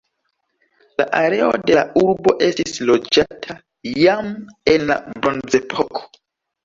La 1.01 1.05
areo 1.17 1.49
de 1.67 1.75
la 1.79 1.83
urbo 2.03 2.33
estis 2.47 2.81
loĝata 2.91 3.59
jam 3.99 4.33
en 4.75 4.87
la 4.93 4.97
bronzepoko. 5.19 6.03